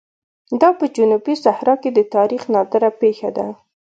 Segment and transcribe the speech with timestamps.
[0.61, 3.47] دا په جنوبي صحرا کې د تاریخ نادره پېښه ده.